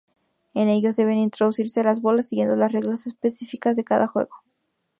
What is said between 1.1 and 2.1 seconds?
introducirse las